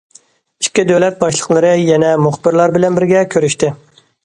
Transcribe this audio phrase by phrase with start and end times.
[0.63, 3.75] ئىككى دۆلەت باشلىقلىرى يەنە مۇخبىرلار بىلەن بىرگە كۆرۈشتى.